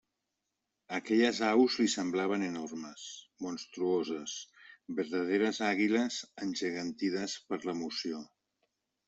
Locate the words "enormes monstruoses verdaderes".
2.47-5.61